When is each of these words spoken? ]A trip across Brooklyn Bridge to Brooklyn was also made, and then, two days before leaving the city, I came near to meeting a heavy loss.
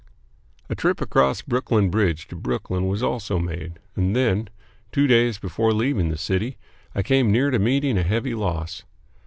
]A 0.71 0.73
trip 0.73 0.99
across 0.99 1.43
Brooklyn 1.43 1.91
Bridge 1.91 2.27
to 2.29 2.35
Brooklyn 2.35 2.87
was 2.87 3.03
also 3.03 3.37
made, 3.37 3.77
and 3.95 4.15
then, 4.15 4.47
two 4.91 5.05
days 5.05 5.37
before 5.37 5.73
leaving 5.73 6.09
the 6.09 6.17
city, 6.17 6.57
I 6.95 7.03
came 7.03 7.31
near 7.31 7.51
to 7.51 7.59
meeting 7.59 7.99
a 7.99 8.01
heavy 8.03 8.33
loss. 8.33 8.81